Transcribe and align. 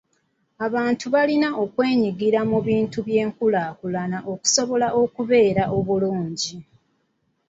Abantu 0.65 1.05
balina 1.13 1.49
okwenyigira 1.63 2.39
mu 2.51 2.59
bintu 2.67 2.97
by'enkulaakulana 3.07 4.17
okusobola 4.31 4.87
okubeera 5.01 5.63
obulungi. 5.77 6.55